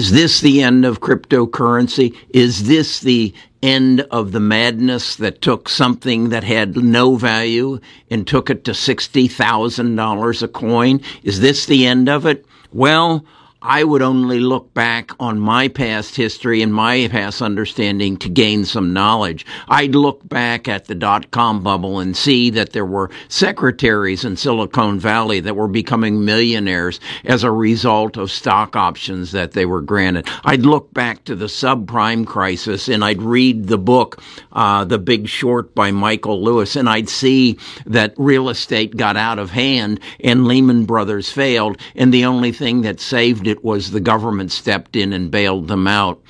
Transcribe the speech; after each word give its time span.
Is 0.00 0.12
this 0.12 0.40
the 0.40 0.62
end 0.62 0.86
of 0.86 1.02
cryptocurrency? 1.02 2.16
Is 2.30 2.66
this 2.66 3.00
the 3.00 3.34
end 3.62 4.00
of 4.10 4.32
the 4.32 4.40
madness 4.40 5.14
that 5.16 5.42
took 5.42 5.68
something 5.68 6.30
that 6.30 6.42
had 6.42 6.74
no 6.74 7.16
value 7.16 7.78
and 8.10 8.26
took 8.26 8.48
it 8.48 8.64
to 8.64 8.70
$60,000 8.70 10.42
a 10.42 10.48
coin? 10.48 11.02
Is 11.22 11.40
this 11.40 11.66
the 11.66 11.84
end 11.86 12.08
of 12.08 12.24
it? 12.24 12.46
Well, 12.72 13.26
I 13.62 13.84
would 13.84 14.00
only 14.00 14.40
look 14.40 14.72
back 14.72 15.10
on 15.20 15.38
my 15.38 15.68
past 15.68 16.16
history 16.16 16.62
and 16.62 16.72
my 16.72 17.08
past 17.08 17.42
understanding 17.42 18.16
to 18.18 18.30
gain 18.30 18.64
some 18.64 18.94
knowledge. 18.94 19.44
I'd 19.68 19.94
look 19.94 20.26
back 20.26 20.66
at 20.66 20.86
the 20.86 20.94
dot 20.94 21.30
com 21.30 21.62
bubble 21.62 21.98
and 21.98 22.16
see 22.16 22.48
that 22.50 22.72
there 22.72 22.86
were 22.86 23.10
secretaries 23.28 24.24
in 24.24 24.38
Silicon 24.38 24.98
Valley 24.98 25.40
that 25.40 25.56
were 25.56 25.68
becoming 25.68 26.24
millionaires 26.24 27.00
as 27.26 27.44
a 27.44 27.50
result 27.50 28.16
of 28.16 28.30
stock 28.30 28.76
options 28.76 29.32
that 29.32 29.52
they 29.52 29.66
were 29.66 29.82
granted. 29.82 30.26
I'd 30.44 30.62
look 30.62 30.94
back 30.94 31.24
to 31.24 31.36
the 31.36 31.46
subprime 31.46 32.26
crisis 32.26 32.88
and 32.88 33.04
I'd 33.04 33.20
read 33.20 33.66
the 33.66 33.78
book, 33.78 34.22
uh, 34.52 34.86
The 34.86 34.98
Big 34.98 35.28
Short 35.28 35.74
by 35.74 35.90
Michael 35.90 36.42
Lewis, 36.42 36.76
and 36.76 36.88
I'd 36.88 37.10
see 37.10 37.58
that 37.84 38.14
real 38.16 38.48
estate 38.48 38.96
got 38.96 39.18
out 39.18 39.38
of 39.38 39.50
hand 39.50 40.00
and 40.20 40.48
Lehman 40.48 40.86
Brothers 40.86 41.30
failed, 41.30 41.76
and 41.94 42.14
the 42.14 42.24
only 42.24 42.52
thing 42.52 42.80
that 42.82 43.00
saved 43.00 43.49
it 43.50 43.64
was 43.64 43.90
the 43.90 44.00
government 44.00 44.52
stepped 44.52 44.96
in 44.96 45.12
and 45.12 45.30
bailed 45.30 45.68
them 45.68 45.86
out. 45.86 46.22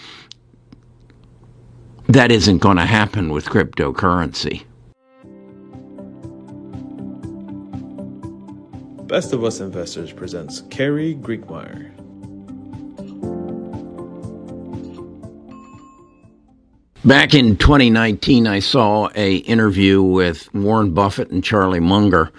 That 2.08 2.32
isn't 2.32 2.58
going 2.58 2.78
to 2.78 2.86
happen 2.86 3.30
with 3.30 3.44
cryptocurrency. 3.44 4.64
Best 9.06 9.32
of 9.32 9.44
Us 9.44 9.60
Investors 9.60 10.12
presents 10.12 10.62
Carrie 10.70 11.14
Griegmeier. 11.14 11.90
Back 17.04 17.34
in 17.34 17.56
2019, 17.56 18.46
I 18.46 18.60
saw 18.60 19.08
a 19.14 19.36
interview 19.36 20.02
with 20.02 20.52
Warren 20.54 20.92
Buffett 20.92 21.30
and 21.30 21.42
Charlie 21.42 21.80
Munger 21.80 22.30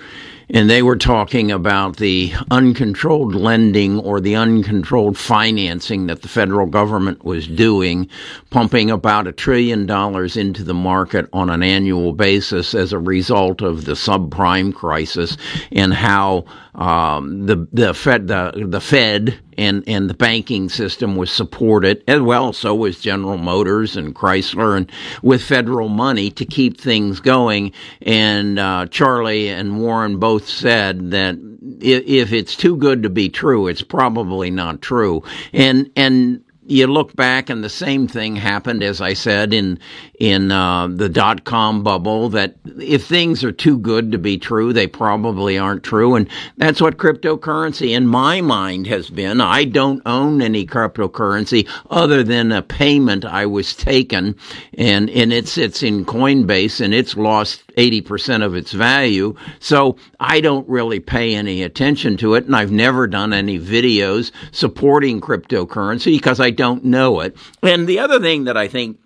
and 0.54 0.70
they 0.70 0.84
were 0.84 0.98
talking 0.98 1.50
about 1.50 1.98
the 1.98 2.34
uncontrolled 2.52 3.34
lending 3.34 4.00
or 4.00 4.20
the 4.20 4.36
uncontrolled 4.36 5.18
financing 5.18 6.08
that 6.08 6.22
the 6.22 6.28
federal 6.28 6.68
government 6.68 7.24
was 7.24 7.48
doing, 7.48 8.08
pumping 8.50 8.92
about 8.92 9.28
a 9.28 9.32
trillion 9.32 9.86
dollars 9.86 10.36
into 10.36 10.64
the 10.64 10.74
market 10.74 11.28
on 11.32 11.50
an 11.50 11.64
annual 11.64 12.12
basis 12.12 12.76
as 12.76 12.92
a 12.92 13.00
result 13.00 13.62
of 13.62 13.86
the 13.86 13.94
subprime 13.94 14.74
crisis, 14.74 15.38
and 15.72 15.94
how 15.94 16.44
um, 16.76 17.46
the 17.46 17.68
the 17.72 17.94
Fed 17.94 18.28
the 18.28 18.66
the 18.68 18.82
Fed 18.82 19.40
and 19.58 19.84
and 19.88 20.10
the 20.10 20.14
banking 20.14 20.70
system 20.70 21.16
was 21.16 21.32
supported 21.32 22.04
as 22.08 22.22
well. 22.22 22.54
So 22.54 22.74
was 22.74 23.00
General 23.00 23.38
Motors 23.38 23.96
and 23.96 24.16
Chrysler, 24.16 24.78
and 24.78 24.92
with 25.22 25.44
federal 25.44 25.90
money 25.90 26.32
to 26.32 26.46
keep 26.46 26.80
things 26.80 27.20
going. 27.20 27.74
And 28.02 28.58
uh, 28.58 28.88
Charlie 28.88 29.50
and 29.50 29.80
Warren 29.82 30.18
both 30.18 30.41
said 30.48 31.12
that 31.12 31.38
if 31.80 32.34
it's 32.34 32.56
too 32.56 32.76
good 32.76 33.04
to 33.04 33.10
be 33.10 33.30
true, 33.30 33.68
it's 33.68 33.84
probably 33.84 34.52
not 34.52 34.82
true. 34.82 35.24
And 35.54 35.90
and 35.96 36.44
you 36.64 36.88
look 36.88 37.14
back 37.16 37.50
and 37.50 37.64
the 37.64 37.70
same 37.70 38.08
thing 38.08 38.36
happened, 38.36 38.82
as 38.84 39.02
I 39.02 39.14
said, 39.14 39.54
in 39.54 39.80
in 40.20 40.52
uh, 40.52 40.88
the 40.88 41.10
dot 41.10 41.44
com 41.44 41.84
bubble. 41.84 42.30
That 42.30 42.56
if 42.80 43.06
things 43.06 43.44
are 43.44 43.52
too 43.52 43.78
good 43.80 44.12
to 44.12 44.18
be 44.18 44.38
true, 44.38 44.72
they 44.72 44.88
probably 44.88 45.58
aren't 45.58 45.84
true, 45.84 46.16
and 46.16 46.30
that's 46.58 46.80
what 46.80 46.98
cryptocurrency, 46.98 47.90
in 47.90 48.08
my 48.08 48.42
mind, 48.42 48.88
has 48.88 49.10
been. 49.10 49.42
I 49.42 49.66
don't 49.66 50.02
own 50.06 50.42
any 50.42 50.66
cryptocurrency 50.66 51.68
other 51.90 52.24
than 52.24 52.52
a 52.52 52.62
payment 52.62 53.26
I 53.26 53.48
was 53.48 53.76
taken, 53.76 54.36
and 54.78 55.10
and 55.10 55.34
it's 55.34 55.58
it's 55.58 55.84
in 55.84 56.06
Coinbase, 56.06 56.80
and 56.80 56.94
it's 56.94 57.18
lost 57.18 57.64
eighty 57.78 58.02
percent 58.02 58.44
of 58.44 58.56
its 58.56 58.72
value. 58.72 59.36
So 59.60 59.98
I 60.20 60.42
don't 60.42 60.68
really 60.68 61.00
pay 61.00 61.36
any 61.36 61.64
attention 61.64 62.18
to 62.18 62.36
it, 62.36 62.46
and 62.46 62.56
I've 62.56 62.72
never 62.72 63.08
done 63.08 63.34
any 63.34 63.60
videos 63.60 64.32
supporting 64.52 65.22
cryptocurrency 65.22 66.18
because 66.18 66.40
I 66.40 66.50
don't 66.52 66.86
know 66.86 67.20
it. 67.20 67.36
And 67.64 67.88
the 67.88 68.00
other 68.00 68.20
thing 68.20 68.46
that 68.46 68.58
I 68.58 68.68
think 68.68 68.98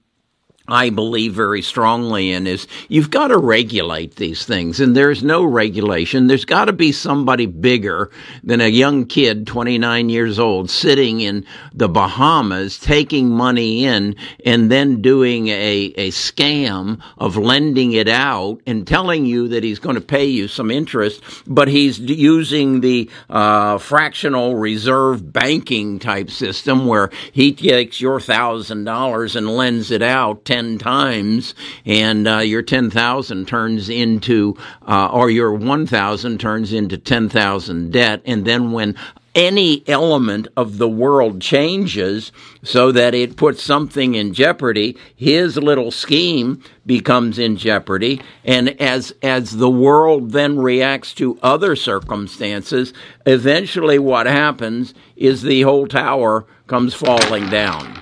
I 0.68 0.90
believe 0.90 1.34
very 1.34 1.62
strongly 1.62 2.32
in 2.32 2.48
is 2.48 2.68
you've 2.90 3.12
got 3.12 3.28
to 3.28 3.38
regulate 3.38 4.16
these 4.16 4.46
things, 4.46 4.80
and 4.80 4.96
there's 4.96 5.24
no 5.24 5.44
regulation. 5.44 6.28
There's 6.28 6.46
got 6.46 6.66
to 6.66 6.74
be 6.74 6.92
somebody 6.92 7.46
bigger 7.46 8.10
than 8.44 8.62
a 8.62 8.68
young 8.68 9.06
kid, 9.06 9.46
29 9.46 10.10
years 10.10 10.40
old, 10.40 10.72
sitting 10.72 11.22
in 11.22 11.46
the 11.74 11.88
Bahamas, 11.88 12.80
taking 12.80 13.30
money 13.30 13.86
in, 13.86 14.16
and 14.44 14.72
then 14.72 15.02
doing 15.02 15.50
a, 15.50 15.94
a 15.98 16.10
scam 16.10 17.00
of 17.18 17.38
lending 17.38 17.92
it 17.94 18.08
out 18.08 18.60
and 18.66 18.88
telling 18.88 19.26
you 19.26 19.48
that 19.50 19.64
he's 19.64 19.80
going 19.80 19.96
to 19.96 20.02
pay 20.02 20.26
you 20.26 20.48
some 20.48 20.72
interest, 20.72 21.22
but 21.46 21.68
he's 21.68 22.00
using 22.00 22.82
the 22.82 23.10
uh, 23.30 23.78
fractional 23.78 24.56
reserve 24.56 25.32
banking 25.32 26.00
type 26.00 26.32
system 26.32 26.88
where 26.88 27.12
he 27.32 27.54
takes 27.54 28.02
your 28.02 28.20
thousand 28.20 28.84
dollars 28.86 29.36
and 29.36 29.48
lends 29.48 29.92
it 29.92 30.02
out 30.02 30.44
10 30.56 30.78
times 30.78 31.54
and 31.86 32.26
uh, 32.30 32.38
your 32.38 32.62
10,000 32.62 33.46
turns 33.46 33.90
into, 33.90 34.56
uh, 34.88 35.10
or 35.12 35.30
your 35.30 35.54
1,000 35.54 36.40
turns 36.40 36.72
into 36.72 36.98
10,000 36.98 37.92
debt. 37.92 38.22
And 38.24 38.46
then 38.46 38.72
when 38.72 38.96
any 39.36 39.84
element 39.86 40.48
of 40.56 40.78
the 40.78 40.88
world 40.88 41.42
changes 41.42 42.32
so 42.64 42.94
that 42.94 43.14
it 43.14 43.36
puts 43.36 43.62
something 43.62 44.16
in 44.16 44.34
jeopardy, 44.34 44.98
his 45.14 45.58
little 45.58 45.92
scheme 45.92 46.64
becomes 46.86 47.38
in 47.38 47.58
jeopardy. 47.58 48.22
And 48.46 48.80
as, 48.82 49.14
as 49.22 49.58
the 49.58 49.70
world 49.70 50.32
then 50.32 50.58
reacts 50.58 51.14
to 51.16 51.38
other 51.44 51.76
circumstances, 51.76 52.94
eventually 53.26 54.00
what 54.00 54.26
happens 54.26 54.94
is 55.18 55.42
the 55.42 55.64
whole 55.64 55.88
tower 55.88 56.46
comes 56.68 56.94
falling 56.94 57.50
down. 57.50 58.02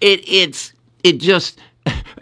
It, 0.00 0.28
it's, 0.28 0.72
it 1.04 1.18
just, 1.20 1.60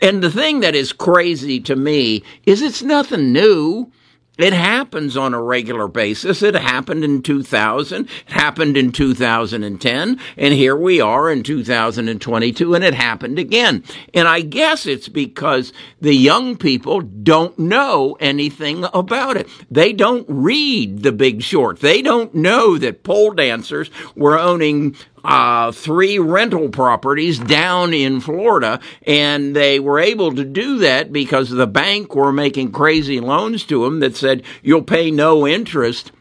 and 0.03 0.23
the 0.23 0.31
thing 0.31 0.61
that 0.61 0.75
is 0.75 0.93
crazy 0.93 1.61
to 1.61 1.77
me 1.77 2.23
is 2.45 2.63
it's 2.63 2.83
nothing 2.83 3.33
new. 3.33 3.91
It 4.37 4.53
happens 4.53 5.17
on 5.17 5.33
a 5.33 5.41
regular 5.41 5.87
basis. 5.87 6.43
It 6.43 6.57
happened 6.57 7.05
in 7.05 7.23
2000, 7.23 8.07
it 8.07 8.33
happened 8.33 8.77
in 8.77 8.91
2010, 8.91 10.21
and 10.37 10.55
here 10.55 10.75
we 10.75 11.01
are 11.01 11.31
in 11.31 11.45
2022, 11.45 12.75
and 12.75 12.83
it 12.83 12.95
happened 12.95 13.39
again. 13.39 13.85
And 14.13 14.27
I 14.27 14.41
guess 14.41 14.87
it's 14.87 15.09
because 15.09 15.73
the 16.01 16.17
young 16.17 16.57
people 16.57 17.01
don't 17.01 17.57
know 17.61 18.17
anything 18.19 18.85
about 18.93 19.37
it. 19.37 19.49
They 19.71 19.93
don't 19.93 20.27
read 20.29 21.05
The 21.05 21.13
Big 21.13 21.43
Short. 21.43 21.79
They 21.79 22.03
don't 22.03 22.35
know 22.35 22.77
that 22.79 23.05
pole 23.05 23.31
dancers 23.31 23.89
were 24.17 24.37
owning 24.37 24.97
uh, 25.25 25.73
three 25.73 26.19
rental 26.19 26.69
properties 26.69 27.39
down 27.39 27.95
in 27.95 28.21
Florida, 28.21 28.81
and 29.07 29.57
they 29.57 29.81
were 29.81 29.99
able 29.99 30.35
to 30.35 30.45
do 30.45 30.79
that 30.79 31.13
because 31.13 31.51
the 31.51 31.67
bank 31.67 32.15
were 32.15 32.33
making 32.33 32.73
crazy 32.73 33.21
loans 33.21 33.65
to 33.65 33.85
them 33.85 34.01
that 34.01 34.17
said 34.17 34.43
you'll 34.63 34.83
pay 34.83 35.11
no 35.11 35.47
interest 35.47 36.13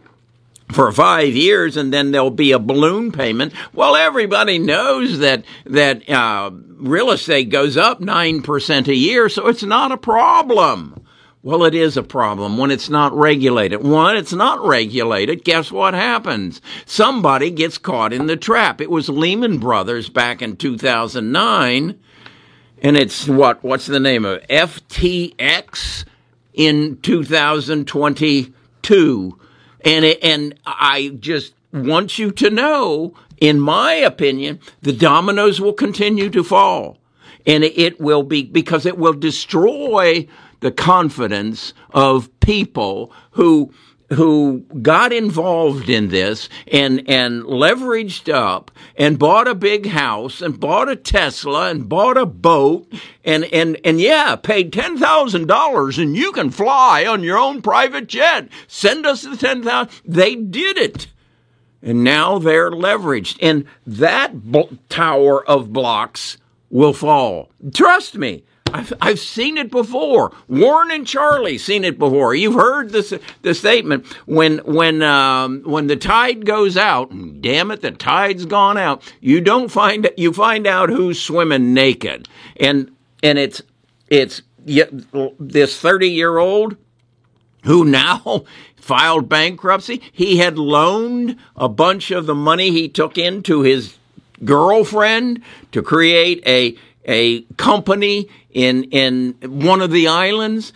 for 0.72 0.92
five 0.92 1.36
years 1.36 1.78
and 1.78 1.94
then 1.94 2.12
there'll 2.12 2.32
be 2.32 2.52
a 2.52 2.60
balloon 2.60 3.12
payment. 3.12 3.54
Well, 3.74 3.96
everybody 3.96 4.58
knows 4.58 5.20
that 5.20 5.44
that 5.66 6.10
uh, 6.10 6.52
real 6.54 7.12
estate 7.12 7.50
goes 7.50 7.78
up 7.78 8.00
nine 8.00 8.42
percent 8.42 8.88
a 8.88 8.96
year, 8.96 9.30
so 9.30 9.48
it's 9.48 9.64
not 9.64 9.92
a 9.92 9.98
problem. 9.98 11.03
Well, 11.46 11.66
it 11.66 11.76
is 11.76 11.98
a 11.98 12.04
problem 12.04 12.58
when 12.58 12.72
it's 12.72 12.88
not 12.88 13.14
regulated. 13.14 13.84
One, 13.84 14.16
it's 14.16 14.32
not 14.32 14.66
regulated. 14.66 15.44
Guess 15.44 15.74
what 15.74 15.94
happens? 15.94 16.62
Somebody 16.86 17.52
gets 17.52 17.78
caught 17.78 18.14
in 18.14 18.28
the 18.28 18.38
trap. 18.38 18.80
It 18.80 18.90
was 18.90 19.10
Lehman 19.10 19.58
Brothers 19.58 20.08
back 20.08 20.42
in 20.42 20.56
2009, 20.56 22.00
and 22.82 22.96
it's 22.96 23.28
what? 23.28 23.62
What's 23.62 23.88
the 23.88 24.00
name 24.00 24.24
of 24.24 24.38
it? 24.38 24.48
FTX 24.48 26.06
in 26.54 26.98
2022. 27.02 29.40
And 29.84 30.06
it, 30.06 30.24
and 30.24 30.58
I 30.66 31.10
just 31.20 31.54
want 31.74 32.18
you 32.18 32.32
to 32.32 32.50
know, 32.50 33.16
in 33.42 33.60
my 33.60 33.96
opinion, 33.96 34.62
the 34.82 34.94
dominoes 34.94 35.60
will 35.60 35.74
continue 35.74 36.30
to 36.30 36.42
fall. 36.42 37.00
And 37.46 37.66
it 37.66 38.00
will 38.00 38.24
be 38.24 38.44
because 38.44 38.86
it 38.86 38.98
will 38.98 39.12
destroy 39.12 40.26
the 40.64 40.72
confidence 40.72 41.74
of 41.92 42.30
people 42.40 43.12
who 43.32 43.72
who 44.14 44.60
got 44.82 45.12
involved 45.12 45.90
in 45.90 46.08
this 46.08 46.48
and 46.72 47.04
and 47.10 47.44
leveraged 47.44 48.34
up 48.34 48.72
and 48.96 49.20
bought 49.20 49.48
a 49.48 49.56
big 49.56 49.88
house 49.88 50.42
and 50.42 50.60
bought 50.60 50.88
a 50.88 50.96
Tesla 50.96 51.70
and 51.70 51.90
bought 51.90 52.16
a 52.16 52.26
boat 52.26 52.92
and 53.26 53.44
and 53.46 53.78
and 53.84 54.00
yeah, 54.00 54.36
paid 54.38 54.72
ten 54.72 54.98
thousand 54.98 55.48
dollars 55.48 55.98
and 55.98 56.16
you 56.16 56.32
can 56.32 56.50
fly 56.50 57.06
on 57.06 57.24
your 57.24 57.38
own 57.38 57.62
private 57.62 58.08
jet. 58.08 58.48
Send 58.68 59.06
us 59.06 59.24
the 59.24 59.36
ten 59.36 59.64
thousand. 59.64 59.94
They 60.06 60.36
did 60.36 60.78
it. 60.78 61.08
And 61.82 62.06
now 62.06 62.40
they're 62.40 62.72
leveraged. 62.72 63.38
And 63.42 63.66
that 63.86 64.32
tower 64.88 65.46
of 65.46 65.74
blocks 65.74 66.38
will 66.70 66.94
fall. 66.94 67.50
Trust 67.74 68.16
me. 68.16 68.46
I've, 68.74 68.92
I've 69.00 69.20
seen 69.20 69.58
it 69.58 69.70
before. 69.70 70.36
Warren 70.48 70.90
and 70.90 71.06
Charlie 71.06 71.60
seen 71.60 71.84
it 71.84 72.00
before. 72.00 72.34
You've 72.34 72.56
heard 72.56 72.90
this 72.90 73.14
the 73.44 73.54
statement 73.54 74.08
when 74.26 74.58
when 74.60 75.04
um, 75.04 75.62
when 75.64 75.86
the 75.86 75.96
tide 75.96 76.46
goes 76.46 76.76
out. 76.76 77.12
Damn 77.42 77.70
it, 77.70 77.82
the 77.82 77.92
tide's 77.92 78.46
gone 78.46 78.78
out. 78.78 79.04
You 79.22 79.42
don't 79.42 79.70
find 79.70 80.10
you 80.18 80.34
find 80.34 80.66
out 80.66 80.90
who's 80.90 81.22
swimming 81.22 81.76
naked, 81.76 82.28
and 82.60 82.92
and 83.22 83.38
it's 83.38 83.62
it's 84.10 84.42
this 84.66 85.80
thirty 85.80 86.10
year 86.10 86.40
old 86.40 86.76
who 87.66 87.86
now 87.86 88.44
filed 88.76 89.30
bankruptcy. 89.30 90.02
He 90.12 90.38
had 90.38 90.58
loaned 90.58 91.38
a 91.56 91.70
bunch 91.70 92.10
of 92.10 92.26
the 92.26 92.36
money 92.36 92.72
he 92.72 92.90
took 92.90 93.20
in 93.20 93.44
to 93.44 93.62
his 93.62 93.98
girlfriend 94.44 95.44
to 95.72 95.84
create 95.84 96.42
a 96.48 96.76
a 97.06 97.42
company 97.58 98.30
in 98.50 98.86
in 98.86 99.36
one 99.42 99.82
of 99.82 99.92
the 99.92 100.08
islands. 100.08 100.74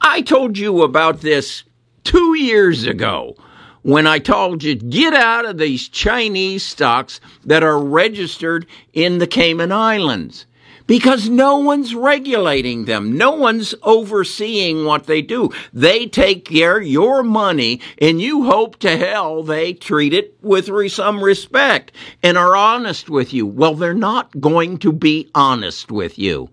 I 0.00 0.22
told 0.22 0.58
you 0.58 0.82
about 0.82 1.20
this 1.20 1.64
two 2.04 2.36
years 2.36 2.84
ago 2.86 3.34
when 3.82 4.06
I 4.06 4.18
told 4.18 4.62
you 4.62 4.74
get 4.74 5.14
out 5.14 5.46
of 5.46 5.58
these 5.58 5.88
Chinese 5.88 6.64
stocks 6.64 7.20
that 7.44 7.62
are 7.62 7.78
registered 7.78 8.66
in 8.92 9.18
the 9.18 9.26
Cayman 9.26 9.72
Islands 9.72 10.46
because 10.88 11.28
no 11.28 11.58
one's 11.58 11.94
regulating 11.94 12.86
them. 12.86 13.16
No 13.16 13.32
one's 13.32 13.74
overseeing 13.84 14.84
what 14.84 15.04
they 15.06 15.22
do. 15.22 15.50
They 15.72 16.06
take 16.06 16.46
care 16.46 16.80
your 16.80 17.22
money 17.22 17.80
and 17.98 18.20
you 18.20 18.44
hope 18.44 18.78
to 18.80 18.96
hell 18.96 19.44
they 19.44 19.74
treat 19.74 20.12
it 20.12 20.34
with 20.42 20.68
some 20.90 21.22
respect 21.22 21.92
and 22.22 22.36
are 22.36 22.56
honest 22.56 23.08
with 23.08 23.32
you. 23.32 23.46
Well, 23.46 23.74
they're 23.74 23.94
not 23.94 24.40
going 24.40 24.78
to 24.78 24.90
be 24.90 25.30
honest 25.34 25.92
with 25.92 26.18
you. 26.18 26.48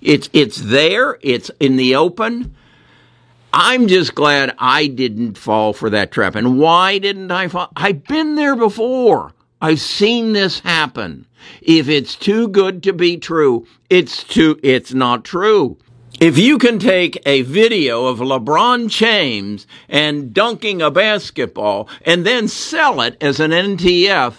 It's, 0.00 0.30
it's 0.32 0.62
there. 0.62 1.18
It's 1.20 1.50
in 1.60 1.76
the 1.76 1.96
open. 1.96 2.54
I'm 3.52 3.88
just 3.88 4.14
glad 4.14 4.54
I 4.58 4.86
didn't 4.86 5.36
fall 5.36 5.72
for 5.72 5.90
that 5.90 6.12
trap. 6.12 6.36
And 6.36 6.58
why 6.58 6.98
didn't 6.98 7.30
I 7.30 7.48
fall? 7.48 7.70
I've 7.76 8.04
been 8.04 8.36
there 8.36 8.56
before. 8.56 9.32
I've 9.64 9.80
seen 9.80 10.34
this 10.34 10.60
happen. 10.60 11.26
If 11.62 11.88
it's 11.88 12.16
too 12.16 12.48
good 12.48 12.82
to 12.82 12.92
be 12.92 13.16
true, 13.16 13.66
it's 13.88 14.22
too, 14.22 14.60
it's 14.62 14.92
not 14.92 15.24
true. 15.24 15.78
If 16.20 16.36
you 16.36 16.58
can 16.58 16.78
take 16.78 17.22
a 17.24 17.40
video 17.40 18.04
of 18.04 18.18
LeBron 18.18 18.90
James 18.90 19.66
and 19.88 20.34
dunking 20.34 20.82
a 20.82 20.90
basketball 20.90 21.88
and 22.04 22.26
then 22.26 22.46
sell 22.46 23.00
it 23.00 23.16
as 23.22 23.40
an 23.40 23.52
NTF, 23.52 24.34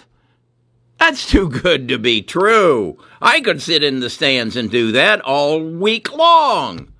that's 0.96 1.28
too 1.28 1.48
good 1.48 1.88
to 1.88 1.98
be 1.98 2.22
true. 2.22 2.96
I 3.20 3.40
could 3.40 3.60
sit 3.60 3.82
in 3.82 3.98
the 3.98 4.10
stands 4.10 4.54
and 4.54 4.70
do 4.70 4.92
that 4.92 5.20
all 5.22 5.60
week 5.60 6.16
long. 6.16 6.92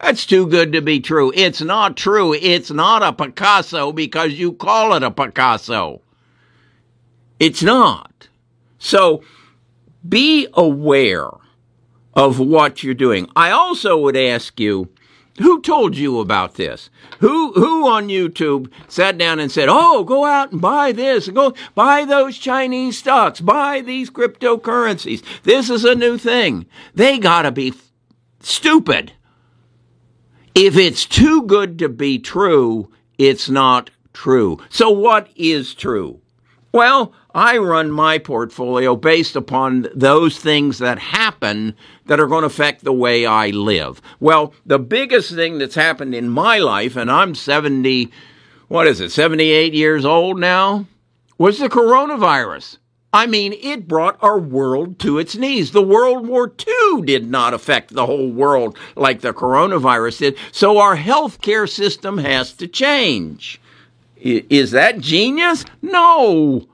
That's 0.00 0.24
too 0.24 0.46
good 0.46 0.72
to 0.72 0.80
be 0.80 1.00
true. 1.00 1.30
It's 1.34 1.60
not 1.60 1.98
true. 1.98 2.32
It's 2.32 2.70
not 2.70 3.02
a 3.02 3.12
Picasso 3.12 3.92
because 3.92 4.32
you 4.32 4.54
call 4.54 4.94
it 4.94 5.02
a 5.02 5.10
Picasso. 5.10 6.00
It's 7.38 7.62
not. 7.62 8.28
So 8.78 9.22
be 10.08 10.48
aware 10.54 11.30
of 12.14 12.38
what 12.38 12.82
you're 12.82 12.94
doing. 12.94 13.28
I 13.36 13.50
also 13.50 13.98
would 13.98 14.16
ask 14.16 14.58
you, 14.58 14.88
who 15.38 15.60
told 15.60 15.96
you 15.96 16.18
about 16.20 16.54
this? 16.54 16.88
Who 17.20 17.52
who 17.52 17.86
on 17.88 18.08
YouTube 18.08 18.70
sat 18.88 19.18
down 19.18 19.38
and 19.38 19.52
said, 19.52 19.68
"Oh, 19.70 20.02
go 20.02 20.24
out 20.24 20.52
and 20.52 20.62
buy 20.62 20.92
this, 20.92 21.26
and 21.26 21.36
go 21.36 21.52
buy 21.74 22.06
those 22.06 22.38
Chinese 22.38 22.98
stocks, 22.98 23.42
buy 23.42 23.82
these 23.82 24.08
cryptocurrencies. 24.08 25.22
This 25.42 25.68
is 25.68 25.84
a 25.84 25.94
new 25.94 26.16
thing." 26.16 26.64
They 26.94 27.18
got 27.18 27.42
to 27.42 27.52
be 27.52 27.68
f- 27.68 27.92
stupid. 28.40 29.12
If 30.54 30.78
it's 30.78 31.04
too 31.04 31.42
good 31.42 31.78
to 31.80 31.90
be 31.90 32.18
true, 32.18 32.90
it's 33.18 33.50
not 33.50 33.90
true. 34.14 34.58
So 34.70 34.88
what 34.88 35.28
is 35.36 35.74
true? 35.74 36.20
Well, 36.72 37.12
I 37.36 37.58
run 37.58 37.90
my 37.90 38.16
portfolio 38.16 38.96
based 38.96 39.36
upon 39.36 39.88
those 39.94 40.38
things 40.38 40.78
that 40.78 40.98
happen 40.98 41.76
that 42.06 42.18
are 42.18 42.26
going 42.26 42.40
to 42.40 42.46
affect 42.46 42.82
the 42.82 42.94
way 42.94 43.26
I 43.26 43.50
live. 43.50 44.00
Well, 44.20 44.54
the 44.64 44.78
biggest 44.78 45.34
thing 45.34 45.58
that's 45.58 45.74
happened 45.74 46.14
in 46.14 46.30
my 46.30 46.56
life, 46.56 46.96
and 46.96 47.10
I'm 47.10 47.34
70, 47.34 48.10
what 48.68 48.86
is 48.86 49.02
it, 49.02 49.12
78 49.12 49.74
years 49.74 50.06
old 50.06 50.40
now, 50.40 50.86
was 51.36 51.58
the 51.58 51.68
coronavirus. 51.68 52.78
I 53.12 53.26
mean, 53.26 53.52
it 53.52 53.86
brought 53.86 54.16
our 54.22 54.38
world 54.38 54.98
to 55.00 55.18
its 55.18 55.36
knees. 55.36 55.72
The 55.72 55.82
World 55.82 56.26
War 56.26 56.50
II 56.66 57.02
did 57.02 57.30
not 57.30 57.52
affect 57.52 57.92
the 57.92 58.06
whole 58.06 58.30
world 58.30 58.78
like 58.94 59.20
the 59.20 59.34
coronavirus 59.34 60.18
did. 60.20 60.38
So 60.52 60.78
our 60.78 60.96
healthcare 60.96 61.68
system 61.68 62.16
has 62.16 62.54
to 62.54 62.66
change. 62.66 63.60
Is 64.16 64.70
that 64.70 65.00
genius? 65.00 65.66
No. 65.82 66.66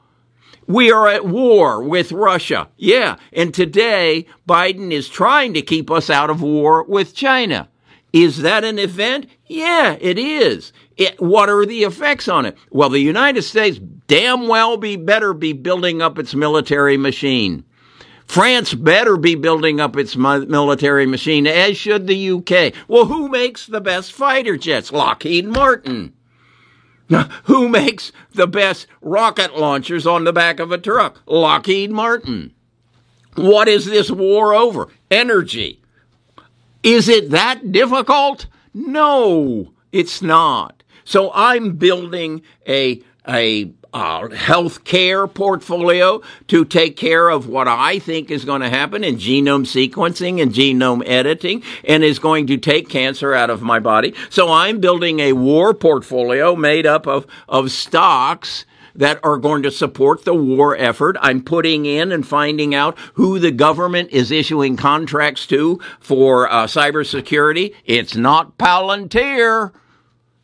We 0.73 0.91
are 0.91 1.07
at 1.07 1.27
war 1.27 1.83
with 1.83 2.13
Russia. 2.13 2.67
Yeah. 2.79 3.17
And 3.35 3.53
today, 3.53 4.25
Biden 4.49 4.91
is 4.91 5.07
trying 5.07 5.53
to 5.53 5.61
keep 5.61 5.91
us 5.91 6.09
out 6.09 6.31
of 6.31 6.41
war 6.41 6.85
with 6.85 7.15
China. 7.15 7.69
Is 8.15 8.39
that 8.39 8.65
an 8.65 8.79
event? 8.79 9.27
Yeah, 9.47 9.99
it 10.01 10.19
is. 10.19 10.73
It, 10.97 11.21
what 11.21 11.51
are 11.51 11.67
the 11.67 11.83
effects 11.83 12.27
on 12.27 12.47
it? 12.47 12.57
Well, 12.71 12.89
the 12.89 13.01
United 13.01 13.43
States 13.43 13.81
damn 14.07 14.49
well 14.49 14.79
be 14.79 14.97
better 14.97 15.35
be 15.35 15.53
building 15.53 16.01
up 16.01 16.19
its 16.19 16.35
military 16.35 16.97
machine. 16.97 17.65
France 18.25 18.73
better 18.73 19.19
be 19.19 19.35
building 19.35 19.79
up 19.79 19.95
its 19.99 20.17
military 20.17 21.05
machine, 21.05 21.47
as 21.47 21.77
should 21.77 22.07
the 22.07 22.31
UK. 22.31 22.73
Well, 22.89 23.05
who 23.05 23.29
makes 23.29 23.67
the 23.67 23.83
best 23.83 24.13
fighter 24.13 24.57
jets? 24.57 24.91
Lockheed 24.91 25.45
Martin. 25.45 26.15
Who 27.45 27.69
makes 27.69 28.13
the 28.35 28.47
best 28.47 28.87
rocket 29.01 29.57
launchers 29.59 30.07
on 30.07 30.25
the 30.25 30.33
back 30.33 30.61
of 30.61 30.73
a 30.73 30.79
truck? 30.79 31.21
Lockheed 31.27 31.91
Martin. 31.91 32.55
What 33.35 33.69
is 33.69 33.87
this 33.87 34.11
war 34.11 34.55
over? 34.55 34.89
Energy. 35.11 35.81
Is 36.83 37.09
it 37.09 37.31
that 37.31 37.73
difficult? 37.73 38.47
No, 38.75 39.73
it's 39.93 40.23
not. 40.23 40.83
So 41.05 41.31
I'm 41.35 41.77
building 41.77 42.43
a, 42.67 43.03
a 43.27 43.73
uh, 43.93 44.29
health 44.31 44.85
care 44.85 45.27
portfolio 45.27 46.23
to 46.49 46.65
take 46.65 46.97
care 46.97 47.29
of 47.29 47.47
what 47.47 47.69
I 47.69 47.99
think 47.99 48.31
is 48.31 48.45
going 48.45 48.63
to 48.63 48.71
happen 48.71 49.05
in 49.05 49.17
genome 49.17 49.67
sequencing 49.67 50.41
and 50.41 50.53
genome 50.53 51.03
editing 51.07 51.63
and 51.85 52.03
is 52.03 52.19
going 52.19 52.47
to 52.47 52.57
take 52.57 52.89
cancer 52.89 53.35
out 53.35 53.51
of 53.51 53.63
my 53.63 53.79
body. 53.79 54.15
So 54.31 54.51
I'm 54.51 54.81
building 54.81 55.21
a 55.21 55.35
war 55.35 55.75
portfolio 55.75 56.57
made 56.57 56.87
up 56.87 57.07
of, 57.07 57.27
of 57.49 57.71
stocks 57.71 58.65
that 58.95 59.19
are 59.23 59.39
going 59.39 59.63
to 59.63 59.71
support 59.71 60.25
the 60.25 60.35
war 60.35 60.77
effort. 60.77 61.17
I'm 61.21 61.43
putting 61.43 61.87
in 61.87 62.13
and 62.13 62.27
finding 62.27 62.75
out 62.75 62.99
who 63.15 63.39
the 63.39 63.51
government 63.51 64.11
is 64.11 64.31
issuing 64.31 64.77
contracts 64.77 65.47
to 65.49 65.81
for 66.01 66.51
uh, 66.51 66.67
cybersecurity. 66.67 67.75
It's 67.85 68.17
not 68.17 68.59
Palantir. 68.59 69.73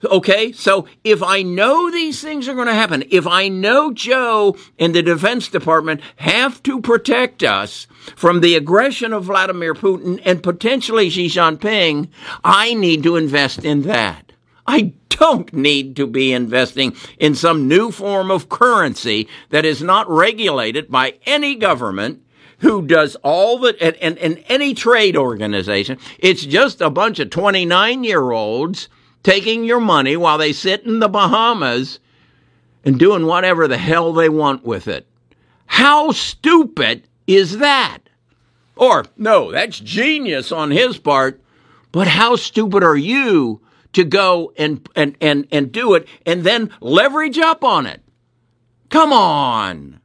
Okay, 0.04 0.52
so 0.52 0.86
if 1.02 1.24
I 1.24 1.42
know 1.42 1.90
these 1.90 2.20
things 2.20 2.46
are 2.46 2.54
going 2.54 2.68
to 2.68 2.74
happen, 2.74 3.02
if 3.10 3.26
I 3.26 3.48
know 3.48 3.92
Joe 3.92 4.56
and 4.78 4.94
the 4.94 5.02
Defense 5.02 5.48
Department 5.48 6.00
have 6.16 6.62
to 6.62 6.80
protect 6.80 7.42
us 7.42 7.88
from 8.14 8.40
the 8.40 8.54
aggression 8.54 9.12
of 9.12 9.24
Vladimir 9.24 9.74
Putin 9.74 10.22
and 10.24 10.40
potentially 10.40 11.10
Xi 11.10 11.26
Jinping, 11.26 12.08
I 12.44 12.74
need 12.74 13.02
to 13.02 13.16
invest 13.16 13.64
in 13.64 13.82
that. 13.82 14.32
I 14.68 14.92
don't 15.08 15.52
need 15.52 15.96
to 15.96 16.06
be 16.06 16.32
investing 16.32 16.94
in 17.18 17.34
some 17.34 17.66
new 17.66 17.90
form 17.90 18.30
of 18.30 18.48
currency 18.48 19.28
that 19.50 19.64
is 19.64 19.82
not 19.82 20.08
regulated 20.08 20.90
by 20.90 21.14
any 21.26 21.56
government 21.56 22.22
who 22.58 22.86
does 22.86 23.16
all 23.16 23.58
the 23.58 23.76
and, 23.82 23.96
and, 23.96 24.16
and 24.18 24.44
any 24.48 24.74
trade 24.74 25.16
organization. 25.16 25.98
It's 26.20 26.44
just 26.44 26.80
a 26.80 26.90
bunch 26.90 27.18
of 27.18 27.30
29 27.30 28.04
year 28.04 28.30
olds 28.30 28.88
taking 29.22 29.64
your 29.64 29.80
money 29.80 30.16
while 30.16 30.38
they 30.38 30.52
sit 30.52 30.84
in 30.84 31.00
the 31.00 31.08
Bahamas 31.08 31.98
and 32.84 32.98
doing 32.98 33.26
whatever 33.26 33.68
the 33.68 33.78
hell 33.78 34.12
they 34.12 34.28
want 34.28 34.64
with 34.64 34.88
it. 34.88 35.06
How 35.66 36.12
stupid 36.12 37.06
is 37.26 37.58
that? 37.58 37.98
Or, 38.76 39.04
no, 39.16 39.50
that's 39.50 39.80
genius 39.80 40.52
on 40.52 40.70
his 40.70 40.98
part, 40.98 41.42
but 41.92 42.06
how 42.06 42.36
stupid 42.36 42.82
are 42.82 42.96
you 42.96 43.60
to 43.92 44.04
go 44.04 44.52
and, 44.56 44.88
and, 44.94 45.16
and, 45.20 45.46
and 45.50 45.72
do 45.72 45.94
it 45.94 46.06
and 46.24 46.44
then 46.44 46.70
leverage 46.80 47.38
up 47.38 47.64
on 47.64 47.86
it? 47.86 48.02
Come 48.88 49.12
on. 49.12 50.00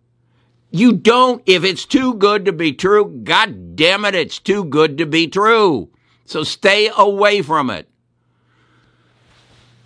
You 0.72 0.94
don't, 0.94 1.44
if 1.46 1.64
it's 1.64 1.86
too 1.86 2.16
good 2.16 2.46
to 2.46 2.52
be 2.52 2.74
true, 2.74 3.22
God 3.24 3.76
damn 3.76 4.06
it, 4.06 4.16
it's 4.16 4.40
too 4.40 4.66
good 4.66 4.98
to 4.98 5.06
be 5.06 5.28
true. 5.28 5.90
So 6.26 6.44
stay 6.44 6.90
away 6.98 7.44
from 7.44 7.70
it. 7.70 7.88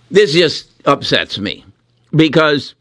This 0.09 0.33
just 0.33 0.69
upsets 0.85 1.37
me 1.37 1.65
because 2.11 2.75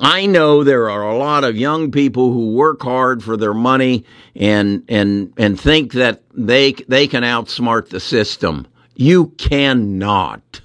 I 0.00 0.26
know 0.26 0.62
there 0.62 0.90
are 0.90 1.02
a 1.02 1.16
lot 1.16 1.44
of 1.44 1.56
young 1.56 1.90
people 1.90 2.32
who 2.32 2.54
work 2.54 2.82
hard 2.82 3.22
for 3.22 3.36
their 3.36 3.54
money 3.54 4.04
and 4.34 4.84
and 4.88 5.32
and 5.36 5.60
think 5.60 5.92
that 5.92 6.22
they 6.34 6.72
they 6.72 7.06
can 7.06 7.22
outsmart 7.22 7.88
the 7.88 8.00
system. 8.00 8.66
You 8.94 9.28
cannot. 9.38 10.60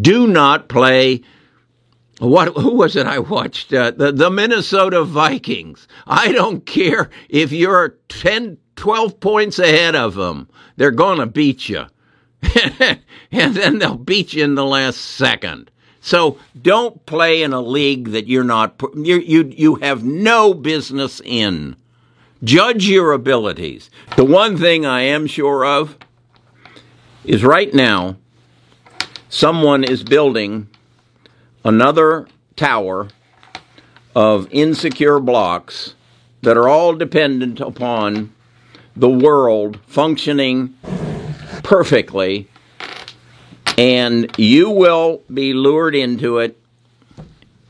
Do 0.00 0.26
not 0.26 0.68
play 0.68 1.22
what 2.18 2.48
who 2.56 2.74
was 2.74 2.96
it 2.96 3.06
I 3.06 3.18
watched 3.18 3.72
uh, 3.72 3.92
the 3.92 4.12
the 4.12 4.30
Minnesota 4.30 5.04
Vikings. 5.04 5.88
I 6.06 6.32
don't 6.32 6.66
care 6.66 7.10
if 7.28 7.52
you're 7.52 7.96
10 8.08 8.58
12 8.76 9.20
points 9.20 9.58
ahead 9.58 9.94
of 9.94 10.14
them. 10.14 10.48
They're 10.76 10.90
going 10.90 11.18
to 11.18 11.26
beat 11.26 11.68
you. 11.68 11.84
and 13.32 13.54
then 13.54 13.78
they'll 13.78 13.96
beat 13.96 14.32
you 14.32 14.44
in 14.44 14.54
the 14.54 14.64
last 14.64 14.98
second. 14.98 15.70
So 16.00 16.38
don't 16.60 17.04
play 17.06 17.42
in 17.42 17.52
a 17.52 17.60
league 17.60 18.10
that 18.10 18.26
you're 18.26 18.44
not 18.44 18.80
you 18.94 19.18
you 19.18 19.52
you 19.54 19.74
have 19.76 20.02
no 20.02 20.54
business 20.54 21.20
in. 21.24 21.76
Judge 22.42 22.88
your 22.88 23.12
abilities. 23.12 23.90
The 24.16 24.24
one 24.24 24.56
thing 24.56 24.86
I 24.86 25.02
am 25.02 25.26
sure 25.26 25.64
of 25.64 25.98
is 27.24 27.44
right 27.44 27.72
now 27.74 28.16
someone 29.28 29.84
is 29.84 30.02
building 30.02 30.68
another 31.64 32.26
tower 32.56 33.08
of 34.14 34.48
insecure 34.50 35.20
blocks 35.20 35.94
that 36.42 36.56
are 36.56 36.68
all 36.68 36.94
dependent 36.94 37.60
upon 37.60 38.32
the 38.96 39.08
world 39.08 39.78
functioning 39.86 40.74
perfectly 41.70 42.48
and 43.78 44.28
you 44.36 44.68
will 44.68 45.22
be 45.32 45.54
lured 45.54 45.94
into 45.94 46.38
it 46.38 46.58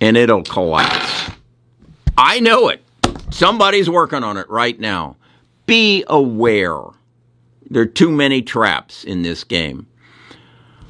and 0.01 0.17
it'll 0.17 0.43
collapse. 0.43 1.31
I 2.17 2.41
know 2.41 2.71
it. 2.71 2.83
Somebody's 3.29 3.91
working 3.91 4.25
on 4.25 4.39
it 4.39 4.49
right 4.49 4.81
now. 4.81 5.17
Be 5.67 6.03
aware. 6.09 6.81
There 7.69 7.83
are 7.83 7.87
too 7.87 8.11
many 8.11 8.41
traps 8.41 9.05
in 9.05 9.21
this 9.21 9.45
game. 9.45 9.87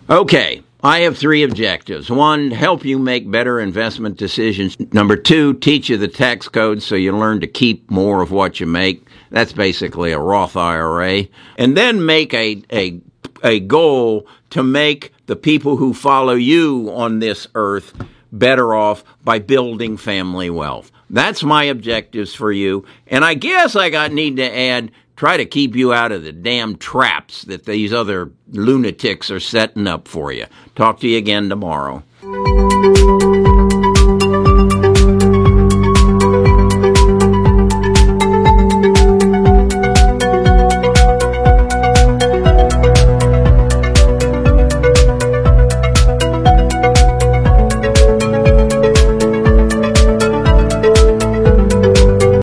Okay, 0.09 0.63
I 0.83 1.01
have 1.01 1.19
three 1.19 1.43
objectives. 1.43 2.11
One, 2.11 2.51
help 2.51 2.85
you 2.85 2.99
make 2.99 3.31
better 3.31 3.61
investment 3.61 4.17
decisions. 4.17 4.79
Number 4.93 5.17
two, 5.17 5.55
teach 5.55 5.89
you 5.89 5.97
the 5.97 6.09
tax 6.09 6.49
code 6.49 6.83
so 6.83 6.95
you 6.95 7.17
learn 7.17 7.41
to 7.41 7.47
keep 7.47 7.91
more 7.91 8.23
of 8.23 8.31
what 8.31 8.61
you 8.61 8.67
make. 8.67 9.07
That's 9.31 9.53
basically 9.53 10.13
a 10.13 10.19
Roth 10.19 10.57
IRA. 10.57 11.27
And 11.59 11.77
then 11.77 12.07
make 12.07 12.33
a, 12.33 12.63
a 12.73 13.01
a 13.43 13.61
goal 13.61 14.27
to 14.51 14.63
make 14.63 15.13
the 15.27 15.37
people 15.37 15.77
who 15.77 15.95
follow 15.95 16.35
you 16.35 16.91
on 16.95 17.19
this 17.19 17.47
earth 17.55 17.93
better 18.33 18.75
off 18.75 19.05
by 19.25 19.39
building 19.39 19.97
family 19.97 20.51
wealth. 20.51 20.91
That's 21.09 21.43
my 21.43 21.65
objectives 21.65 22.35
for 22.35 22.53
you. 22.53 22.85
And 23.07 23.25
I 23.25 23.35
guess 23.35 23.75
I 23.75 23.91
got 23.91 24.13
need 24.13 24.37
to 24.37 24.57
add 24.57 24.93
try 25.21 25.37
to 25.37 25.45
keep 25.45 25.77
you 25.77 25.93
out 25.93 26.13
of 26.13 26.23
the 26.23 26.33
damn 26.33 26.75
traps 26.77 27.43
that 27.43 27.67
these 27.67 27.93
other 27.93 28.33
lunatics 28.53 29.31
are 29.31 29.39
setting 29.39 29.87
up 29.87 30.09
for 30.09 30.33
you. 30.33 30.47
Talk 30.75 30.99
to 31.01 31.09
you 31.09 31.19
again 31.19 31.51
tomorrow. 31.51 32.03